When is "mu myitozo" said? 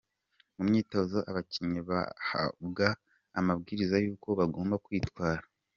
0.55-1.17